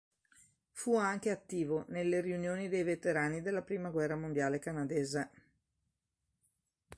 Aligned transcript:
Fu 0.71 0.95
anche 0.95 1.29
attivo 1.29 1.85
nelle 1.89 2.21
riunioni 2.21 2.67
dei 2.69 2.81
veterani 2.81 3.39
della 3.43 3.61
prima 3.61 3.91
guerra 3.91 4.15
mondiale 4.15 4.57
canadese. 4.57 5.29